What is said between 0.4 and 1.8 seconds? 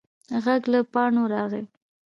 غږ له پاڼو راغی.